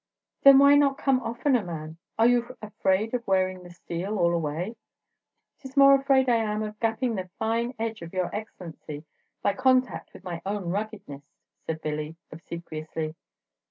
[0.41, 1.97] "Then why not come oftener, man?
[2.17, 4.75] Are you afraid of wearing the steel all away?"
[5.59, 9.05] "'T is more afraid I am of gapping the fine edge of your Excellency
[9.43, 11.21] by contact with my own ruggedness,"
[11.67, 13.13] said Billy, obsequiously.